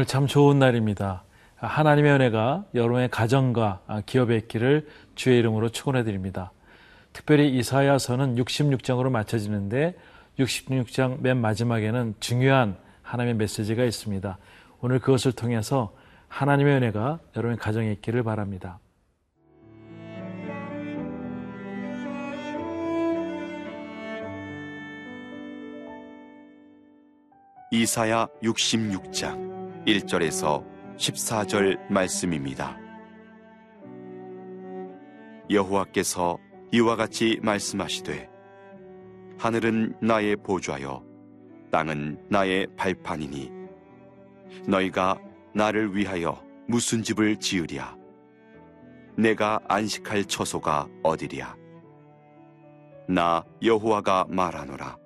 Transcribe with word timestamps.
오늘 0.00 0.06
참 0.06 0.26
좋은 0.26 0.58
날입니다. 0.58 1.24
하나님의 1.56 2.12
은혜가 2.12 2.64
여러분의 2.74 3.10
가정과 3.10 3.82
기업에 4.06 4.34
있기를 4.38 4.88
주의 5.14 5.38
이름으로 5.38 5.68
축원해 5.68 6.04
드립니다. 6.04 6.52
특별히 7.12 7.54
이사야서는 7.58 8.36
66장으로 8.36 9.10
맞춰지는데 9.10 9.94
66장 10.38 11.20
맨 11.20 11.36
마지막에는 11.36 12.14
중요한 12.18 12.78
하나님의 13.02 13.34
메시지가 13.34 13.84
있습니다. 13.84 14.38
오늘 14.80 15.00
그것을 15.00 15.32
통해서 15.32 15.94
하나님의 16.28 16.76
은혜가 16.76 17.18
여러분의 17.36 17.58
가정에 17.58 17.92
있기를 17.92 18.22
바랍니다. 18.22 18.78
이사야 27.70 28.28
66장 28.42 29.49
1절에서 29.86 30.62
14절 30.98 31.90
말씀입니다. 31.90 32.76
여호와께서 35.48 36.38
이와 36.70 36.96
같이 36.96 37.40
말씀하시되 37.42 38.28
하늘은 39.38 39.94
나의 40.02 40.36
보좌여 40.36 41.02
땅은 41.72 42.26
나의 42.28 42.66
발판이니 42.76 43.50
너희가 44.68 45.18
나를 45.54 45.96
위하여 45.96 46.44
무슨 46.68 47.02
집을 47.02 47.36
지으랴? 47.36 47.96
내가 49.16 49.60
안식할 49.66 50.26
처소가 50.26 50.88
어디랴? 51.02 51.56
나 53.08 53.44
여호와가 53.62 54.26
말하노라. 54.28 54.98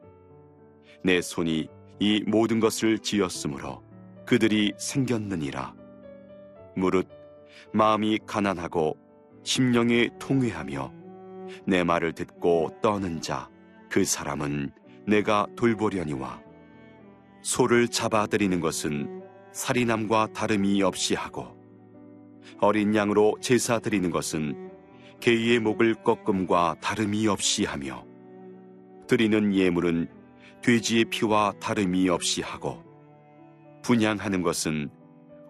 내 1.05 1.21
손이 1.21 1.69
이 2.01 2.25
모든 2.27 2.59
것을 2.59 2.99
지었으므로 2.99 3.84
그들이 4.27 4.73
생겼느니라. 4.79 5.75
무릇 6.77 7.09
마음이 7.73 8.19
가난하고 8.27 8.97
심령이 9.43 10.11
통회하며 10.19 10.93
내 11.67 11.85
말을 11.85 12.13
듣고 12.13 12.71
떠는 12.83 13.21
자 13.21 13.55
그 13.95 14.05
사람은 14.05 14.73
내가 15.07 15.47
돌보려니와 15.55 16.43
소를 17.43 17.87
잡아들이는 17.87 18.59
것은 18.59 19.23
살인함과 19.53 20.33
다름이 20.35 20.83
없이 20.83 21.15
하고 21.15 21.57
어린 22.59 22.93
양으로 22.93 23.37
제사 23.41 23.79
드리는 23.79 24.11
것은 24.11 24.73
개의 25.21 25.61
목을 25.61 26.03
꺾음과 26.03 26.79
다름이 26.81 27.29
없이 27.29 27.67
하며 27.67 28.05
드리는 29.07 29.55
예물은 29.55 30.09
돼지의 30.63 31.05
피와 31.05 31.53
다름이 31.61 32.09
없이 32.09 32.43
하고 32.43 32.83
분양하는 33.85 34.43
것은 34.43 34.91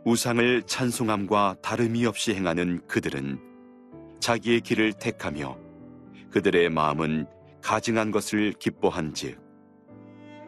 우상을 0.04 0.64
찬송함과 0.64 1.56
다름이 1.62 2.04
없이 2.04 2.34
행하는 2.34 2.86
그들은 2.86 3.40
자기의 4.20 4.60
길을 4.60 4.92
택하며 4.94 5.56
그들의 6.30 6.68
마음은 6.68 7.26
가증한 7.62 8.10
것을 8.10 8.52
기뻐한 8.52 9.14
즉 9.14 9.44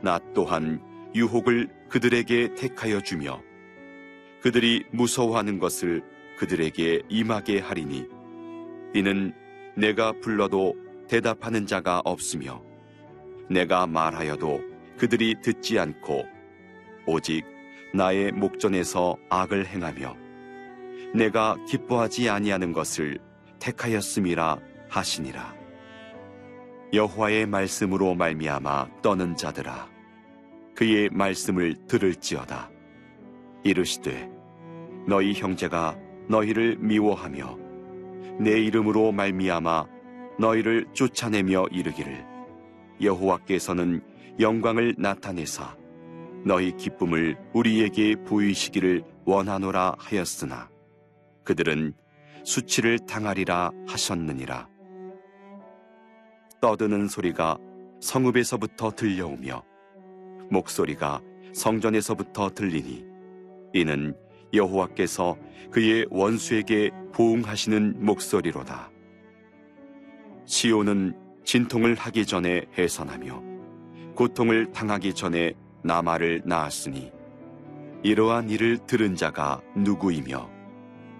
나 0.02 0.20
또한 0.34 0.80
유혹을 1.14 1.68
그들에게 1.88 2.54
택하여 2.54 3.00
주며 3.00 3.42
그들이 4.42 4.84
무서워하는 4.92 5.58
것을 5.58 6.02
그들에게 6.38 7.02
임하게 7.08 7.60
하리니 7.60 8.06
이는 8.94 9.32
내가 9.76 10.12
불러도 10.20 10.74
대답하는 11.08 11.66
자가 11.66 12.02
없으며 12.04 12.62
내가 13.48 13.86
말하여도 13.86 14.60
그들이 14.98 15.34
듣지 15.42 15.78
않고 15.78 16.24
오직 17.06 17.44
나의 17.94 18.32
목전에서 18.32 19.16
악을 19.30 19.66
행하며 19.66 20.16
내가 21.14 21.56
기뻐하지 21.68 22.28
아니하는 22.28 22.72
것을 22.72 23.18
택하였음이라 23.58 24.58
하시니라. 24.88 25.54
여호와의 26.92 27.46
말씀으로 27.46 28.14
말미암아 28.14 29.02
떠는 29.02 29.36
자들아 29.36 29.88
그의 30.74 31.08
말씀을 31.10 31.74
들을지어다. 31.88 32.70
이르시되 33.64 34.30
너희 35.08 35.32
형제가 35.32 35.96
너희를 36.28 36.76
미워하며 36.78 37.58
내 38.38 38.60
이름으로 38.60 39.12
말미암아 39.12 39.86
너희를 40.38 40.86
쫓아내며 40.92 41.66
이르기를 41.70 42.24
여호와께서는 43.00 44.02
영광을 44.38 44.94
나타내사 44.98 45.76
너희 46.46 46.76
기쁨을 46.76 47.36
우리에게 47.54 48.14
보이시기를 48.24 49.02
원하노라 49.24 49.96
하였으나 49.98 50.70
그들은 51.42 51.92
수치를 52.44 53.00
당하리라 53.00 53.72
하셨느니라. 53.88 54.68
떠드는 56.60 57.08
소리가 57.08 57.58
성읍에서부터 58.00 58.92
들려오며 58.92 59.64
목소리가 60.48 61.20
성전에서부터 61.52 62.50
들리니 62.50 63.04
이는 63.74 64.16
여호와께서 64.54 65.36
그의 65.72 66.06
원수에게 66.10 66.92
보응하시는 67.12 68.04
목소리로다. 68.04 68.92
시온은 70.44 71.18
진통을 71.44 71.96
하기 71.96 72.24
전에 72.24 72.66
해산하며 72.78 73.42
고통을 74.14 74.70
당하기 74.70 75.12
전에 75.14 75.54
나마를 75.86 76.42
낳았으니 76.44 77.12
이러한 78.02 78.50
일을 78.50 78.78
들은 78.86 79.14
자가 79.14 79.60
누구이며 79.76 80.50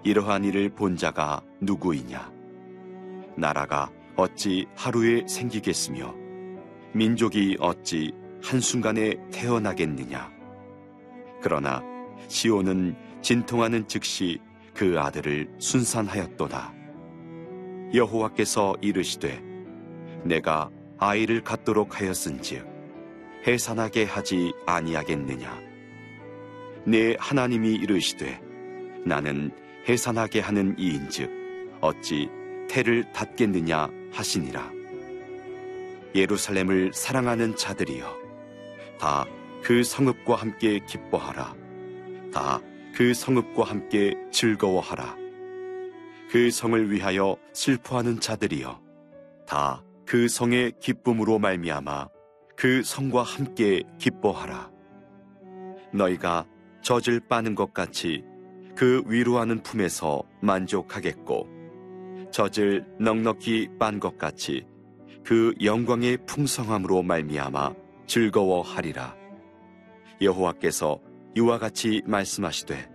이러한 0.03 0.43
일을 0.43 0.69
본 0.69 0.97
자가 0.97 1.41
누구이냐? 1.61 2.31
나라가 3.37 3.89
어찌 4.17 4.65
하루에 4.75 5.25
생기겠으며 5.25 6.13
민족이 6.93 7.57
어찌 7.59 8.11
한순간에 8.43 9.15
태어나겠느냐? 9.31 10.29
그러나 11.41 11.81
시온은 12.27 12.95
진통하는 13.21 13.87
즉시 13.87 14.37
그 14.73 14.99
아들을 14.99 15.49
순산하였도다. 15.59 16.73
여호와께서 17.93 18.75
이르시되 18.81 19.41
내가 20.23 20.69
아이를 20.97 21.41
갖도록 21.41 22.01
하였은즉 22.01 22.76
해산하게 23.47 24.03
하지 24.03 24.53
아니하겠느냐? 24.65 25.61
내 26.85 27.15
하나님이 27.17 27.75
이르시되 27.75 28.41
나는 29.05 29.51
해산하게 29.87 30.41
하는 30.41 30.75
이인즉 30.77 31.79
어찌 31.79 32.29
태를 32.69 33.09
닫겠느냐 33.13 33.89
하시니라. 34.11 34.71
예루살렘을 36.13 36.91
사랑하는 36.93 37.55
자들이여 37.55 38.17
다 38.99 39.25
그 39.63 39.83
성읍과 39.83 40.35
함께 40.35 40.79
기뻐하라. 40.85 41.55
다 42.33 42.61
그 42.93 43.13
성읍과 43.13 43.63
함께 43.63 44.15
즐거워하라. 44.31 45.15
그 46.31 46.49
성을 46.51 46.91
위하여 46.91 47.37
슬퍼하는 47.53 48.19
자들이여 48.19 48.81
다 49.47 49.83
그 50.05 50.27
성의 50.29 50.71
기쁨으로 50.79 51.37
말미암아 51.37 52.07
그 52.57 52.81
성과 52.81 53.21
함께 53.21 53.83
기뻐하라. 53.99 54.71
너희가 55.93 56.47
젖을 56.81 57.19
빠는 57.19 57.53
것 57.53 57.71
같이 57.71 58.23
그 58.75 59.03
위로하는 59.05 59.61
품에서 59.61 60.23
만족하겠고 60.41 61.47
젖을 62.31 62.83
넉넉히 62.99 63.69
빤 63.77 63.99
것 63.99 64.17
같이 64.17 64.65
그 65.23 65.53
영광의 65.63 66.17
풍성함으로 66.25 67.03
말미암아 67.03 67.75
즐거워하리라. 68.07 69.15
여호와께서 70.19 70.99
이와 71.35 71.59
같이 71.59 72.01
말씀하시되 72.07 72.89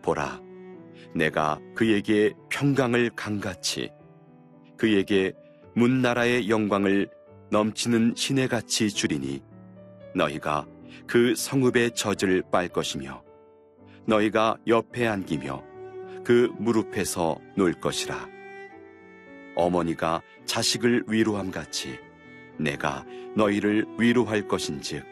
보라 0.00 0.40
내가 1.14 1.60
그에게 1.74 2.32
평강을 2.48 3.10
강같이 3.10 3.90
그에게 4.78 5.34
문나라의 5.74 6.48
영광을 6.48 7.10
넘치는 7.54 8.14
시내같이 8.16 8.90
주리니 8.90 9.40
너희가 10.16 10.66
그 11.06 11.36
성읍의 11.36 11.92
젖을 11.94 12.42
빨 12.50 12.66
것이며 12.66 13.22
너희가 14.08 14.56
옆에 14.66 15.06
안기며 15.06 15.62
그 16.24 16.52
무릎에서 16.58 17.38
놀 17.56 17.72
것이라. 17.74 18.28
어머니가 19.54 20.20
자식을 20.46 21.04
위로함 21.06 21.52
같이 21.52 21.96
내가 22.58 23.06
너희를 23.36 23.86
위로할 24.00 24.48
것인즉 24.48 25.04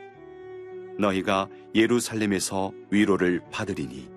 너희가 0.99 1.49
예루살렘에서 1.77 2.73
위로를 2.91 3.41
받으리니 3.53 4.11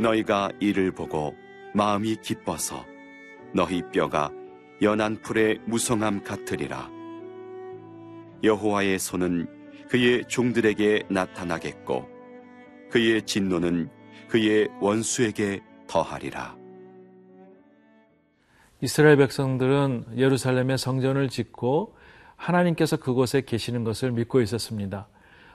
너희가 0.00 0.50
이를 0.58 0.90
보고 0.90 1.36
마음이 1.74 2.16
기뻐서 2.22 2.84
너희 3.54 3.82
뼈가 3.92 4.32
연한 4.82 5.22
풀의 5.22 5.60
무성함 5.64 6.24
같으리라 6.24 6.95
여호와의 8.42 8.98
손은 8.98 9.46
그의 9.88 10.24
종들에게 10.26 11.04
나타나겠고 11.08 12.08
그의 12.90 13.22
진노는 13.22 13.88
그의 14.28 14.68
원수에게 14.80 15.62
더하리라. 15.86 16.56
이스라엘 18.80 19.16
백성들은 19.16 20.06
예루살렘에 20.16 20.76
성전을 20.76 21.28
짓고 21.28 21.96
하나님께서 22.36 22.98
그곳에 22.98 23.40
계시는 23.40 23.84
것을 23.84 24.12
믿고 24.12 24.40
있었습니다. 24.42 25.08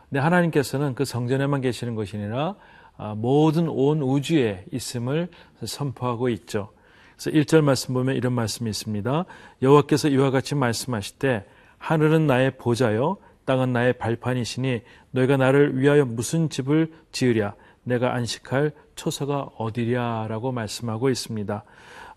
근데 0.10 0.20
하나님께서는 0.20 0.96
그 0.96 1.06
성전에만 1.06 1.62
계시는 1.62 1.96
것이 1.96 2.18
아니라 2.18 2.56
아, 2.98 3.16
모든 3.16 3.68
온 3.68 4.02
우주에 4.02 4.66
있음을 4.72 5.30
선포하고 5.64 6.30
있죠. 6.30 6.72
그래서 7.16 7.32
1절 7.32 7.62
말씀 7.62 7.94
보면 7.94 8.16
이런 8.16 8.34
말씀이 8.34 8.70
있습니다. 8.70 9.26
여호와께서 9.62 10.10
이와 10.10 10.32
같이 10.32 10.56
말씀하실 10.56 11.18
때 11.18 11.46
하늘은 11.82 12.28
나의 12.28 12.52
보좌요 12.58 13.18
땅은 13.46 13.74
나의 13.74 13.94
발판이시니 13.94 14.82
너희가 15.10 15.36
나를 15.36 15.80
위하여 15.80 16.06
무슨 16.06 16.48
집을 16.48 16.94
지으랴 17.12 17.56
내가 17.84 18.14
안식할 18.14 18.72
초서가 18.96 19.50
어디랴라고 19.58 20.52
말씀하고 20.52 21.10
있습니다. 21.10 21.64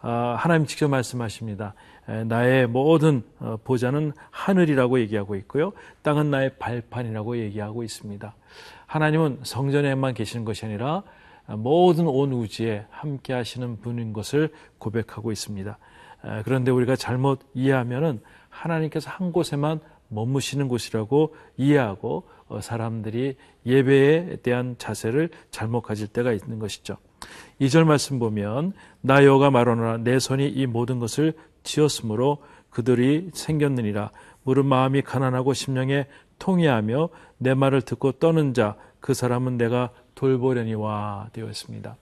아, 0.01 0.37
하나님 0.39 0.67
직접 0.67 0.89
말씀하십니다. 0.89 1.73
나의 2.27 2.67
모든 2.67 3.23
어, 3.41 3.57
보좌는 3.65 4.13
하늘이라고 4.31 5.01
얘기하고 5.01 5.35
있고요. 5.37 5.73
땅은 6.03 6.31
나의 6.31 6.59
발판이라고 6.59 7.39
얘기하고 7.39 7.83
있습니다. 7.83 8.35
하나님은 8.85 9.41
성전에만 9.45 10.13
계시는 10.13 10.45
것이 10.45 10.67
아니라 10.67 11.03
모든 11.47 12.07
온 12.07 12.35
우주에 12.35 12.85
함께 12.91 13.33
하시는 13.33 13.81
분인 13.81 14.13
것을 14.13 14.51
고백하고 14.79 15.33
있습니다. 15.33 15.79
그런데 16.45 16.71
우리가 16.71 16.97
잘못 16.97 17.41
이해하면은 17.55 18.21
하나님께서 18.55 19.11
한 19.11 19.33
곳에만 19.33 19.81
머무시는 20.09 20.69
곳이라고 20.69 21.35
이해하고 21.57 22.25
어, 22.49 22.61
사람들이 22.61 23.37
예배에 23.67 24.37
대한 24.43 24.77
자세를 24.79 25.31
잘못 25.51 25.83
가질 25.83 26.09
때가 26.09 26.33
있는 26.33 26.59
것이죠. 26.59 26.97
2절 27.61 27.85
말씀 27.85 28.19
보면 28.19 28.73
나 29.01 29.25
여호가 29.25 29.51
말하노라 29.51 29.99
내 29.99 30.19
손이 30.19 30.49
이 30.49 30.67
모든 30.67 30.99
것을 30.99 31.33
지었으므로 31.63 32.39
그들이 32.71 33.31
생겼느니라 33.33 34.11
무릇 34.43 34.65
마음이 34.65 35.03
가난하고 35.03 35.55
심령에 35.55 36.07
통해하며 36.39 37.09
내 37.39 37.55
말을 37.55 37.83
듣고 37.83 38.13
떠는 38.13 38.55
자 38.55 38.77
그 39.05 39.13
사람은 39.13 39.59
내가 39.59 39.91
돌보려니와 40.15 41.29
되어 41.35 41.51
있습니다. 41.51 41.95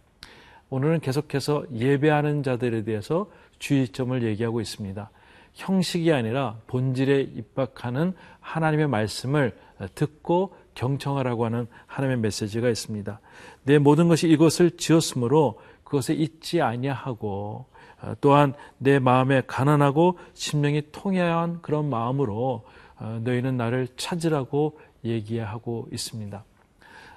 오늘은 0.71 1.01
계속해서 1.01 1.65
예배하는 1.75 2.45
자들에 2.45 2.85
대해서 2.85 3.29
주의점을 3.59 4.23
얘기하고 4.23 4.61
있습니다. 4.61 5.11
형식이 5.55 6.13
아니라 6.13 6.57
본질에 6.67 7.21
입박하는 7.21 8.15
하나님의 8.41 8.89
말씀을 8.89 9.57
듣고 9.95 10.55
경청하라고 10.75 11.45
하는 11.45 11.67
하나님의 11.87 12.19
메시지가 12.21 12.69
있습니다. 12.69 13.21
내 13.65 13.79
모든 13.79 14.09
것이 14.09 14.29
이것을 14.29 14.77
지었으므로 14.77 15.61
그것에 15.85 16.15
잊지 16.15 16.63
아니하고 16.63 17.67
어, 18.01 18.15
또한 18.21 18.55
내 18.79 18.99
마음에 18.99 19.43
가난하고 19.47 20.19
심령이 20.35 20.91
통해한 20.91 21.63
그런 21.63 21.89
마음으로 21.89 22.65
어, 22.99 23.21
너희는 23.23 23.57
나를 23.57 23.89
찾으라고 23.97 24.79
얘기하고 25.05 25.89
있습니다. 25.93 26.45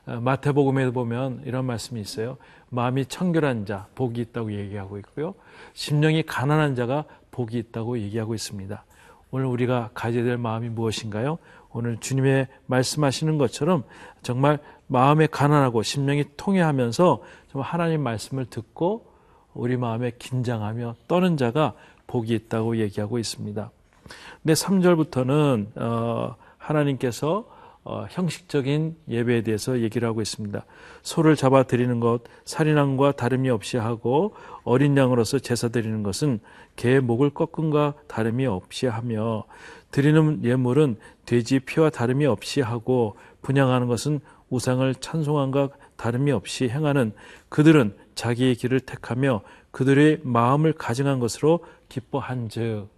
어, 0.08 0.12
마태복음에 0.22 0.92
보면 0.92 1.42
이런 1.46 1.66
말씀이 1.66 2.00
있어요. 2.00 2.38
마음이 2.70 3.06
청결한 3.06 3.66
자 3.66 3.88
복이 3.96 4.22
있다고 4.22 4.54
얘기하고 4.54 4.98
있고요. 5.00 5.34
심령이 5.74 6.24
가난한 6.24 6.76
자가 6.76 7.06
복이 7.36 7.58
있다고 7.58 8.00
얘기하고 8.00 8.34
있습니다. 8.34 8.86
오늘 9.30 9.46
우리가 9.48 9.90
가져야 9.94 10.24
될 10.24 10.38
마음이 10.38 10.70
무엇인가요? 10.70 11.38
오늘 11.72 11.98
주님의 11.98 12.48
말씀하시는 12.68 13.38
것처럼 13.38 13.84
정말 14.24 14.60
마음에 14.88 15.28
가난하고 15.28 15.84
심령이 15.84 16.24
통해하면서 16.38 17.22
하나님 17.56 18.02
말씀을 18.02 18.46
듣고 18.46 19.06
우리 19.54 19.76
마음에 19.76 20.12
긴장하며 20.18 20.96
떠는 21.10 21.36
자가 21.36 21.74
복이 22.08 22.34
있다고 22.34 22.78
얘기하고 22.78 23.20
있습니다. 23.20 23.70
근데 24.42 24.54
3절부터는 24.54 25.78
어, 25.78 26.36
하나님께서 26.58 27.46
어, 27.88 28.08
형식적인 28.10 28.98
예배에 29.08 29.44
대해서 29.44 29.80
얘기를 29.80 30.08
하고 30.08 30.20
있습니다. 30.20 30.66
소를 31.04 31.36
잡아 31.36 31.64
드리는 31.64 32.00
것, 32.00 32.22
살인함과 32.44 33.12
다름이 33.12 33.52
없이 33.52 33.78
하고 33.78 34.34
어린 34.64 34.98
양으로서 34.98 35.38
제사 35.38 35.68
드리는 35.68 36.02
것은 36.02 36.40
개의 36.76 37.00
목을 37.00 37.30
꺾음과 37.30 37.94
다름이 38.08 38.48
없이 38.48 38.88
하며 38.88 39.46
드리는 39.92 40.44
예물은 40.44 40.98
돼지 41.28 41.60
피와 41.60 41.92
다름이 41.92 42.26
없이 42.26 42.60
하고 42.60 43.18
분양하는 43.44 43.86
것은 43.86 44.20
우상을 44.50 44.96
찬송함과 44.96 45.70
다름이 45.96 46.32
없이 46.32 46.68
행하는 46.68 47.14
그들은 47.50 47.96
자기의 48.16 48.56
길을 48.56 48.80
택하며 48.80 49.42
그들의 49.70 50.22
마음을 50.24 50.74
가증한 50.74 51.20
것으로 51.20 51.64
기뻐한즉 51.90 52.90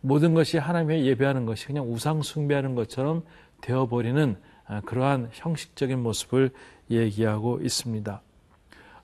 모든 0.00 0.32
것이 0.32 0.56
하나님의 0.56 1.04
예배하는 1.06 1.44
것이 1.44 1.66
그냥 1.66 1.92
우상 1.92 2.22
숭배하는 2.22 2.74
것처럼 2.74 3.22
되어버리는 3.60 4.36
아, 4.66 4.80
그러한 4.82 5.30
형식적인 5.32 5.98
모습을 6.02 6.50
얘기하고 6.90 7.60
있습니다. 7.62 8.20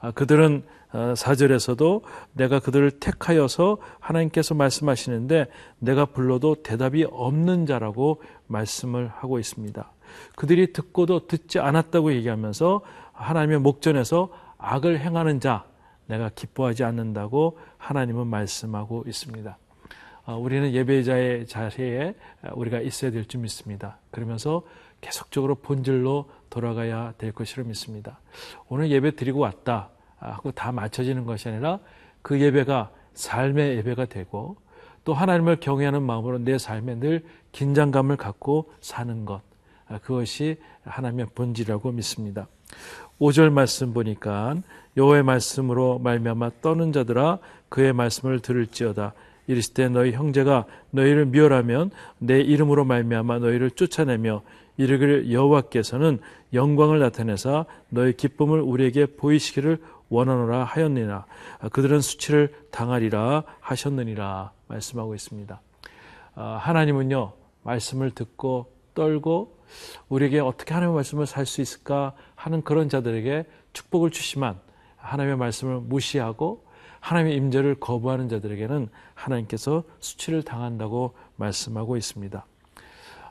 아, 0.01 0.11
그들은 0.11 0.65
아, 0.93 1.15
사절에서도 1.17 2.03
내가 2.35 2.61
그들을 2.61 2.91
택하여서 2.93 3.79
하나님께서 3.99 4.55
말씀하시는데 4.55 5.47
내가 5.79 6.05
불러도 6.05 6.63
대답이 6.63 7.05
없는 7.11 7.67
자라고 7.67 8.23
말씀을 8.47 9.09
하고 9.09 9.39
있습니다. 9.39 9.91
그들이 10.37 10.73
듣고도 10.73 11.27
듣지 11.27 11.59
않았다고 11.59 12.13
얘기하면서 12.13 12.83
하나님의 13.13 13.59
목전에서 13.61 14.29
악을 14.59 15.01
행하는 15.01 15.41
자 15.41 15.65
내가 16.07 16.31
기뻐하지 16.35 16.85
않는다고 16.85 17.59
하나님은 17.79 18.27
말씀하고 18.27 19.05
있습니다. 19.07 19.59
어, 20.27 20.37
우리는 20.37 20.73
예배자의 20.73 21.47
자리에 21.47 22.15
우리가 22.55 22.81
있어야 22.81 23.11
될 23.11 23.25
줄 23.27 23.41
믿습니다. 23.41 23.99
그러면서 24.11 24.63
계속적으로 25.01 25.57
본질로 25.57 26.31
돌아가야 26.49 27.13
될 27.19 27.33
것이라 27.33 27.65
믿습니다. 27.65 28.21
오늘 28.69 28.91
예배 28.91 29.17
드리고 29.17 29.41
왔다 29.41 29.91
하고 30.17 30.51
다 30.53 30.73
맞춰지는 30.73 31.25
것이 31.27 31.49
아니라 31.49 31.79
그 32.23 32.41
예배가 32.41 32.91
삶의 33.13 33.77
예배가 33.79 34.07
되고 34.07 34.57
또 35.05 35.13
하나님을 35.13 35.61
경외하는 35.61 36.03
마음으로 36.03 36.39
내 36.39 36.57
삶에 36.57 36.99
늘 36.99 37.25
긴장감을 37.53 38.17
갖고 38.17 38.73
사는 38.81 39.27
것 39.27 39.43
아, 39.87 39.99
그것이 39.99 40.57
하나님의 40.85 41.27
본질이라고 41.35 41.93
믿습니다. 41.93 42.49
5절 43.21 43.51
말씀 43.51 43.93
보니까 43.93 44.57
여호와의 44.97 45.23
말씀으로 45.23 45.99
말미암아 45.99 46.53
떠는 46.63 46.93
자들아 46.93 47.39
그의 47.69 47.93
말씀을 47.93 48.41
들을지어다 48.41 49.13
이르실 49.47 49.75
때 49.75 49.89
너희 49.89 50.13
형제가 50.13 50.65
너희를 50.91 51.27
미워하면 51.27 51.91
내 52.19 52.41
이름으로 52.41 52.85
말미암아 52.85 53.41
너희를 53.41 53.71
쫓아내며 53.73 54.43
이르기를 54.77 55.33
여호와께서는 55.33 56.19
영광을 56.53 56.99
나타내사 56.99 57.67
너희 57.91 58.13
기쁨을 58.15 58.61
우리에게 58.61 59.07
보이시기를 59.07 59.79
원하노라 60.09 60.65
하였느니라 60.65 61.27
그들은 61.73 62.01
수치를 62.01 62.55
당하리라 62.71 63.45
하셨느니라 63.61 64.53
말씀하고 64.69 65.15
있습니다. 65.15 65.61
아, 66.37 66.59
하나님은요 66.61 67.33
말씀을 67.63 68.11
듣고 68.11 68.73
떨고 68.95 69.59
우리에게 70.09 70.41
어떻게 70.41 70.75
하나님의 70.75 70.97
말씀을 70.97 71.27
살 71.27 71.47
수 71.47 71.61
있을까 71.61 72.13
하는 72.35 72.63
그런 72.63 72.89
자들에게 72.89 73.45
축복을 73.73 74.11
주시만 74.11 74.59
하나님의 74.97 75.37
말씀을 75.37 75.81
무시하고 75.81 76.64
하나님의 77.05 77.37
임재를 77.37 77.75
거부하는 77.75 78.31
자들에게는 78.31 78.89
하나님께서 79.13 79.85
수치를 80.01 80.43
당한다고 80.43 81.13
말씀하고 81.37 81.99
있습니다. 81.99 82.47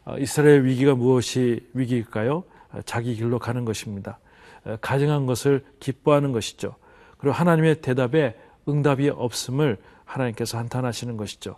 어, 0.06 0.18
이스라엘 0.20 0.64
위기가 0.64 0.94
무엇이 0.94 1.68
위기일까요? 1.74 2.44
어, 2.72 2.82
자기 2.86 3.16
길로 3.16 3.40
가는 3.40 3.66
것입니다. 3.66 4.20
어, 4.66 4.78
가증한 4.80 5.26
것을 5.26 5.66
기뻐하는 5.80 6.32
것이죠. 6.34 6.76
그리고 7.18 7.34
하나님의 7.34 7.82
대답에 7.82 8.38
응답이 8.68 9.10
없음을 9.10 9.80
하나님께서 10.06 10.60
한탄하시는 10.60 11.18
것이죠. 11.18 11.58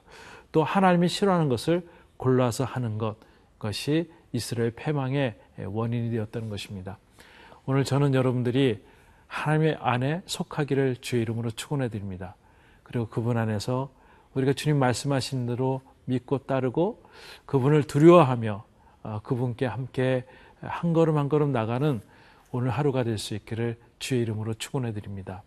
또 0.53 0.63
하나님이 0.63 1.10
싫어하는 1.10 1.50
것을 1.50 1.86
골라서 2.15 2.63
하는 2.63 2.98
것, 2.98 3.17
것이 3.60 4.10
이스라엘 4.31 4.72
패망의 4.72 5.36
원인이 5.65 6.12
되었던 6.12 6.50
것입니다. 6.50 6.98
오늘 7.65 7.84
저는 7.84 8.13
여러분들이 8.13 8.81
하나님의 9.27 9.77
안에 9.79 10.22
속하기를 10.25 10.98
주의 11.01 11.22
이름으로 11.22 11.51
축원해 11.51 11.89
드립니다. 11.89 12.36
그리고 12.84 13.08
그분 13.08 13.38
안에서 13.38 13.89
우리가 14.34 14.53
주님 14.53 14.77
말씀하신 14.77 15.46
대로 15.48 15.82
믿고 16.05 16.39
따르고 16.39 17.03
그분을 17.46 17.84
두려워하며 17.84 18.63
어, 19.03 19.20
그분께 19.24 19.65
함께 19.65 20.25
한 20.62 20.94
걸음 20.94 21.17
한 21.17 21.29
걸음 21.29 21.51
나가는 21.51 22.01
오늘 22.51 22.70
하루가 22.72 23.03
될 23.03 23.17
수 23.17 23.36
있기를 23.36 23.77
주의 24.00 24.22
이름으로 24.22 24.53
축원해 24.53 24.94
드립니다. 24.94 25.44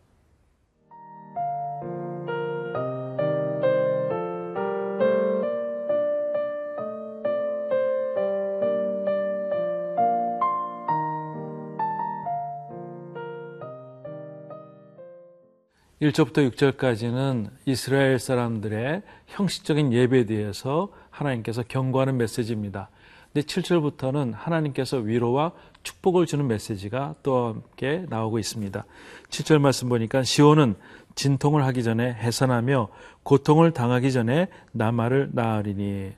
1절부터 16.01 16.49
6절까지는 16.53 17.51
이스라엘 17.67 18.21
사람들의 18.21 19.03
형식적인 19.27 19.93
예배에 19.93 20.27
대해서 20.27 20.93
하나님께서 21.11 21.65
경고하는 21.67 22.17
메시지입니다. 22.19 22.89
근데 23.33 23.45
7절부터는 23.45 24.33
하나님께서 24.33 24.99
위로와 24.99 25.53
축복을 25.83 26.27
주는 26.27 26.47
메시지가 26.47 27.17
또 27.25 27.49
함께 27.49 28.07
나오고 28.09 28.39
있습니다. 28.39 28.85
7절 29.29 29.59
말씀 29.59 29.89
보니까 29.89 30.23
시온은 30.23 30.77
진통을 31.17 31.65
하기 31.67 31.83
전에 31.83 32.15
해산하며 32.15 32.89
고통을 33.25 33.73
당하기 33.73 34.13
전에 34.13 34.47
나말을 34.71 35.31
낳으리니 35.33 36.13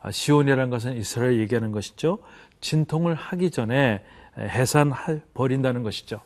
아, 0.00 0.10
시온이라는 0.10 0.70
것은 0.70 0.96
이스라엘 0.96 1.38
얘기하는 1.40 1.70
것이죠. 1.72 2.20
진통을 2.62 3.14
하기 3.14 3.50
전에 3.50 4.02
해산 4.38 4.92
버린다는 5.34 5.82
것이죠. 5.82 6.22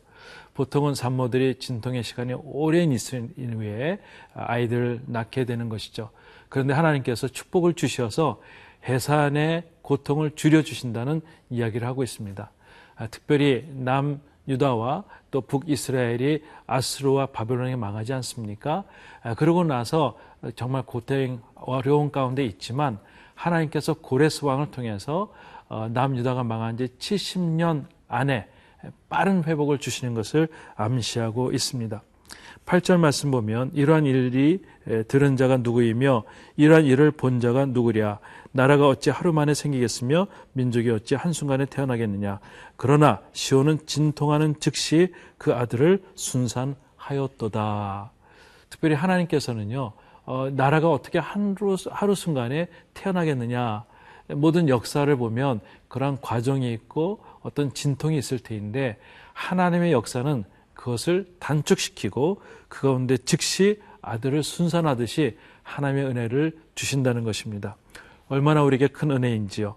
보통은 0.54 0.94
산모들이 0.94 1.59
진통의 1.59 2.02
시간이 2.02 2.35
오랜 2.44 2.92
있은 2.92 3.32
후에 3.37 3.99
아이들을 4.35 5.02
낳게 5.06 5.44
되는 5.44 5.68
것이죠. 5.68 6.11
그런데 6.49 6.75
하나님께서 6.75 7.28
축복을 7.28 7.75
주셔서 7.75 8.40
해산의 8.85 9.64
고통을 9.82 10.32
줄여주신다는 10.35 11.23
이야기를 11.50 11.87
하고 11.87 12.02
있습니다. 12.02 12.50
아, 12.97 13.06
특별히 13.06 13.66
남 13.71 14.21
유다와 14.49 15.04
또 15.30 15.40
북이스라엘이 15.40 16.42
아스루와 16.66 17.26
바벨론에 17.26 17.76
망하지 17.76 18.12
않습니까? 18.12 18.85
아, 19.23 19.35
그러고 19.35 19.64
나서 19.64 20.18
정말 20.56 20.82
고통 20.82 21.40
어려운 21.54 22.11
가운데 22.11 22.44
있지만 22.44 22.99
하나님께서 23.35 23.94
고레스 23.94 24.44
왕을 24.44 24.71
통해서 24.71 25.32
어, 25.68 25.88
남유다가 25.88 26.44
망한 26.44 26.76
지 26.76 26.88
70년 26.99 27.87
안에 28.09 28.47
빠른 29.08 29.44
회복을 29.44 29.78
주시는 29.78 30.14
것을 30.14 30.48
암시하고 30.76 31.52
있습니다. 31.52 32.02
8절 32.66 32.98
말씀 32.98 33.30
보면 33.30 33.70
이러한 33.74 34.06
일이 34.06 34.62
들은 35.08 35.36
자가 35.36 35.58
누구이며 35.58 36.22
이러한 36.56 36.84
일을 36.84 37.10
본 37.10 37.40
자가 37.40 37.66
누구랴? 37.66 38.18
나라가 38.52 38.86
어찌 38.88 39.10
하루 39.10 39.32
만에 39.32 39.54
생기겠으며 39.54 40.26
민족이 40.52 40.90
어찌 40.90 41.14
한순간에 41.14 41.66
태어나겠느냐? 41.66 42.38
그러나 42.76 43.20
시온은 43.32 43.78
진통하는 43.86 44.54
즉시 44.60 45.12
그 45.38 45.54
아들을 45.54 46.02
순산하였도다. 46.14 48.12
특별히 48.70 48.94
하나님께서는요 48.94 49.92
어, 50.24 50.48
나라가 50.52 50.90
어떻게 50.90 51.18
하루, 51.18 51.76
하루 51.90 52.14
순간에 52.14 52.68
태어나겠느냐? 52.94 53.84
모든 54.34 54.68
역사를 54.68 55.14
보면 55.16 55.60
그러한 55.88 56.20
과정이 56.20 56.72
있고 56.72 57.20
어떤 57.42 57.75
진통이 57.75 58.18
있을 58.18 58.38
테인데 58.38 58.99
하나님의 59.32 59.92
역사는 59.92 60.44
그것을 60.75 61.26
단축시키고 61.38 62.40
그 62.68 62.82
가운데 62.82 63.16
즉시 63.16 63.80
아들을 64.00 64.42
순산하듯이 64.42 65.37
하나님의 65.62 66.06
은혜를 66.06 66.58
주신다는 66.75 67.25
것입니다. 67.25 67.76
얼마나 68.28 68.62
우리에게 68.62 68.88
큰 68.88 69.11
은혜인지요. 69.11 69.76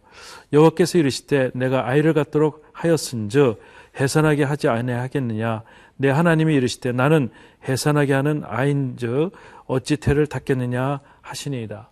여호와께서 0.54 0.98
이르시되 0.98 1.52
내가 1.54 1.88
아이를 1.88 2.14
갖도록 2.14 2.66
하였은즉 2.74 3.62
해산하게 4.00 4.44
하지 4.44 4.68
아니하겠느냐. 4.68 5.64
내 5.98 6.10
하나님이 6.10 6.56
이르시되 6.56 6.92
나는 6.92 7.30
해산하게 7.68 8.14
하는 8.14 8.44
아인즉 8.46 9.32
어찌 9.68 9.98
태를 9.98 10.28
닫겠느냐 10.28 11.02
하시니이다. 11.22 11.90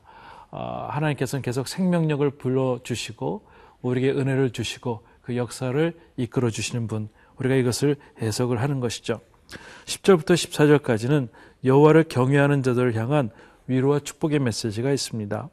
아, 0.51 0.87
하나님께서는 0.91 1.41
계속 1.41 1.67
생명력을 1.67 2.29
불러 2.31 2.79
주시고 2.83 3.45
우리에게 3.81 4.19
은혜를 4.19 4.51
주시고 4.51 5.05
그 5.23 5.35
역사를 5.35 5.93
이끌어 6.17 6.49
주시는 6.49 6.87
분, 6.87 7.09
우리가 7.37 7.55
이것을 7.55 7.95
해석을 8.21 8.61
하는 8.61 8.79
것이죠. 8.79 9.21
10절부터 9.85 10.33
14절까지는 10.33 11.29
여호와를 11.65 12.05
경외하는 12.09 12.61
자들을 12.61 12.95
향한 12.95 13.31
위로와 13.67 13.99
축복의 13.99 14.39
메시지가 14.39 14.91
있습니다. 14.91 15.49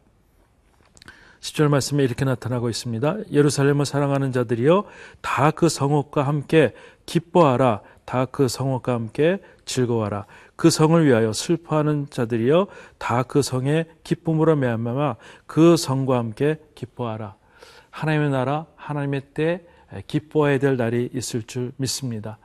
10절 1.40 1.68
말씀에 1.68 2.04
이렇게 2.04 2.24
나타나고 2.24 2.68
있습니다. 2.68 3.30
예루살렘을 3.32 3.86
사랑하는 3.86 4.30
자들이여 4.32 4.84
다 5.22 5.50
그 5.52 5.68
성읍과 5.68 6.22
함께 6.22 6.74
기뻐하라. 7.06 7.80
다 8.04 8.26
그 8.26 8.48
성읍과 8.48 8.92
함께 8.92 9.38
즐거워하라. 9.64 10.26
그 10.56 10.68
성을 10.68 11.02
위하여 11.06 11.32
슬퍼하는 11.32 12.08
자들이여 12.10 12.66
다 12.98 13.22
그 13.22 13.40
성의 13.40 13.86
기쁨으로 14.04 14.56
매하마 14.56 15.16
그 15.46 15.76
성과 15.76 16.18
함께 16.18 16.58
기뻐하라. 16.74 17.36
하나님의 17.90 18.30
나라, 18.30 18.66
하나님의 18.76 19.22
때 19.34 19.62
기뻐해야 20.06 20.58
될 20.58 20.76
날이 20.76 21.10
있을 21.12 21.42
줄 21.42 21.72
믿습니다. 21.76 22.38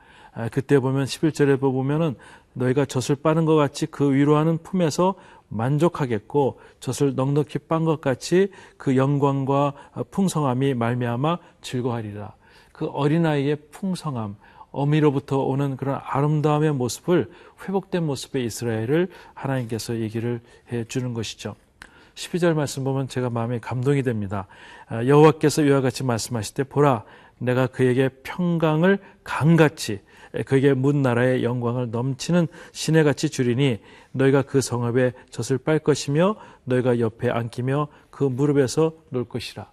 그때 0.52 0.78
보면 0.78 1.04
11절에 1.06 1.60
보면은 1.60 2.16
너희가 2.52 2.84
젖을 2.84 3.16
빠는 3.16 3.44
것 3.44 3.54
같이 3.54 3.86
그 3.86 4.12
위로하는 4.12 4.58
품에서 4.58 5.14
만족하겠고 5.48 6.58
젖을 6.80 7.14
넉넉히 7.14 7.60
빤 7.60 7.84
것 7.84 8.00
같이 8.00 8.50
그 8.76 8.96
영광과 8.96 9.74
풍성함이 10.10 10.74
말미암아 10.74 11.38
즐거하리라. 11.60 12.34
그 12.72 12.86
어린아이의 12.86 13.56
풍성함, 13.70 14.36
어미로부터 14.72 15.38
오는 15.38 15.76
그런 15.76 16.00
아름다움의 16.02 16.72
모습을 16.74 17.30
회복된 17.62 18.04
모습의 18.04 18.44
이스라엘을 18.44 19.08
하나님께서 19.34 19.96
얘기를 19.96 20.40
해 20.72 20.84
주는 20.84 21.14
것이죠. 21.14 21.54
12절 22.16 22.54
말씀 22.54 22.82
보면 22.82 23.08
제가 23.08 23.30
마음에 23.30 23.58
감동이 23.60 24.02
됩니다. 24.02 24.46
아, 24.88 25.04
여호와께서 25.04 25.62
이와 25.62 25.82
같이 25.82 26.02
말씀하실 26.02 26.54
때 26.54 26.64
보라 26.64 27.04
내가 27.38 27.66
그에게 27.66 28.08
평강을 28.22 28.98
강같이 29.22 30.00
그에게 30.46 30.72
문 30.74 31.02
나라의 31.02 31.44
영광을 31.44 31.90
넘치는 31.90 32.48
시내같이 32.72 33.28
주리니 33.28 33.80
너희가 34.12 34.42
그 34.42 34.60
성읍에 34.60 35.12
젖을 35.30 35.58
빨 35.58 35.78
것이며 35.78 36.36
너희가 36.64 37.00
옆에 37.00 37.30
앉기며 37.30 37.88
그 38.10 38.24
무릎에서 38.24 38.92
놀 39.10 39.24
것이라. 39.26 39.70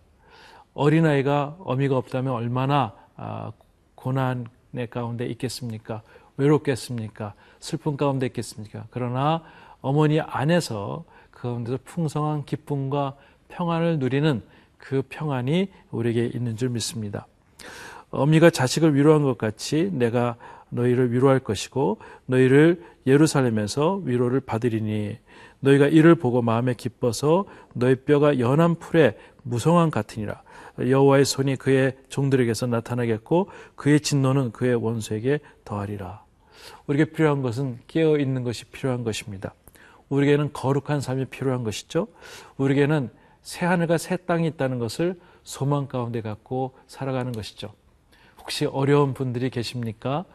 어린아이가 0.74 1.58
어미가 1.60 1.98
없다면 1.98 2.34
얼마나 2.34 2.94
아, 3.16 3.52
고난의 3.96 4.90
가운데 4.90 5.26
있겠습니까? 5.28 6.02
외롭겠습니까? 6.36 7.36
슬픈 7.60 7.96
가운데 7.96 8.26
있겠습니까? 8.26 8.86
그러나 8.90 9.44
어머니 9.82 10.20
안에서 10.20 11.06
그 11.08 11.13
가운데서 11.44 11.80
풍성한 11.84 12.46
기쁨과 12.46 13.16
평안을 13.50 14.00
누리는 14.00 14.42
그 14.78 15.04
평안이 15.10 15.70
우리에게 15.92 16.26
있는 16.34 16.56
줄 16.56 16.70
믿습니다. 16.70 17.28
어미가 18.12 18.50
자식을 18.50 18.96
위로한 18.96 19.24
것 19.24 19.38
같이 19.38 19.90
내가 19.92 20.38
너희를 20.70 21.12
위로할 21.12 21.40
것이고 21.40 22.00
너희를 22.28 22.84
예루살렘에서 23.06 24.02
위로를 24.06 24.40
받으리니 24.40 25.18
너희가 25.60 25.88
이를 25.88 26.16
보고 26.16 26.42
마음에 26.42 26.74
기뻐서 26.74 27.46
너희 27.74 27.96
뼈가 27.96 28.40
연한 28.40 28.76
풀에 28.76 29.18
무성한 29.44 29.92
같으니라 29.92 30.42
여호와의 30.80 31.26
손이 31.26 31.58
그의 31.58 31.98
종들에게서 32.10 32.68
나타나겠고 32.68 33.50
그의 33.76 34.00
진노는 34.00 34.52
그의 34.52 34.76
원수에게 34.76 35.40
더하리라 35.66 36.24
우리에게 36.88 37.12
필요한 37.12 37.42
것은 37.42 37.80
깨어 37.88 38.18
있는 38.18 38.44
것이 38.44 38.66
필요한 38.66 39.04
것입니다. 39.04 39.54
우리에게는 40.14 40.54
거룩한 40.54 41.02
삶이 41.02 41.26
필요한 41.26 41.64
것이죠. 41.64 42.08
우리에게는 42.58 43.10
새 43.42 43.66
하늘과 43.66 43.98
새 43.98 44.18
땅이 44.18 44.48
있다는 44.48 44.80
것을 44.80 45.20
소망 45.44 45.88
가운데 45.88 46.22
갖고 46.22 46.74
살아가는 46.88 47.32
것이죠. 47.32 47.74
혹시 48.40 48.66
어려운 48.66 49.14
분들이 49.14 49.50
계십니까? 49.50 50.26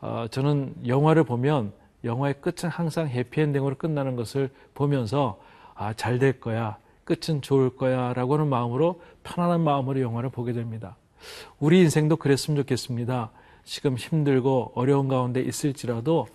어, 0.00 0.26
저는 0.30 0.74
영화를 0.86 1.24
보면 1.24 1.72
영화의 2.04 2.34
끝은 2.40 2.70
항상 2.70 3.08
해피엔딩으로 3.08 3.76
끝나는 3.76 4.16
것을 4.16 4.50
보면서 4.74 5.40
아, 5.74 5.92
잘 5.92 6.18
될 6.18 6.40
거야. 6.40 6.78
끝은 7.04 7.40
좋을 7.40 7.76
거야. 7.76 8.12
라고 8.12 8.34
하는 8.34 8.48
마음으로 8.48 9.00
편안한 9.22 9.62
마음으로 9.62 10.00
영화를 10.00 10.30
보게 10.30 10.52
됩니다. 10.52 10.96
우리 11.58 11.80
인생도 11.80 12.16
그랬으면 12.16 12.56
좋겠습니다. 12.58 13.30
지금 13.64 13.96
힘들고 13.96 14.72
어려운 14.74 15.08
가운데 15.08 15.40
있을지라도 15.40 16.26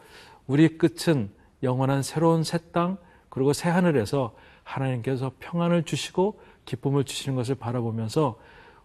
우리 0.47 0.77
끝은 0.77 1.29
영원한 1.63 2.03
새로운 2.03 2.43
새 2.43 2.59
땅, 2.71 2.97
그리고 3.29 3.53
새 3.53 3.69
하늘에서 3.69 4.35
하나님께서 4.63 5.31
평안을 5.39 5.83
주시고 5.83 6.39
기쁨을 6.65 7.03
주시는 7.03 7.35
것을 7.35 7.55
바라보면서 7.55 8.37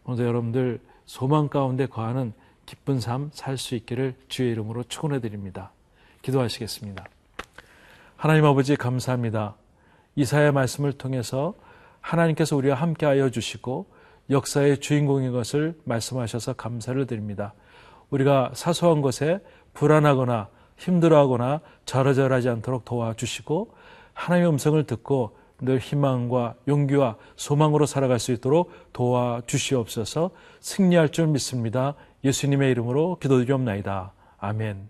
오늘도 0.04 0.26
여러분들 0.26 0.80
소망 1.04 1.48
가운데 1.48 1.86
거하는 1.86 2.32
기쁜 2.66 3.00
삶 3.00 3.30
살 3.32 3.56
수 3.56 3.74
있기를 3.74 4.14
주의 4.28 4.52
이름으로 4.52 4.84
축원해 4.84 5.20
드립니다. 5.20 5.72
기도하시겠습니다. 6.22 7.04
하나님 8.16 8.44
아버지 8.44 8.76
감사합니다. 8.76 9.54
이사야 10.16 10.52
말씀을 10.52 10.92
통해서 10.92 11.54
하나님께서 12.00 12.56
우리와 12.56 12.76
함께하여 12.76 13.30
주시고 13.30 13.86
역사의 14.30 14.80
주인공인 14.80 15.32
것을 15.32 15.78
말씀하셔서 15.84 16.54
감사를 16.54 17.06
드립니다. 17.06 17.54
우리가 18.10 18.52
사소한 18.54 19.00
것에 19.00 19.40
불안하거나 19.74 20.48
힘들어하거나 20.78 21.60
절어절하지 21.84 22.48
않도록 22.48 22.84
도와주시고 22.84 23.70
하나님의 24.14 24.50
음성을 24.50 24.82
듣고 24.84 25.36
늘 25.60 25.78
희망과 25.78 26.54
용기와 26.68 27.16
소망으로 27.36 27.86
살아갈 27.86 28.18
수 28.18 28.32
있도록 28.32 28.70
도와주시옵소서 28.92 30.30
승리할 30.60 31.10
줄 31.10 31.26
믿습니다. 31.28 31.94
예수님의 32.24 32.70
이름으로 32.70 33.18
기도드리옵나이다. 33.20 34.12
아멘. 34.38 34.88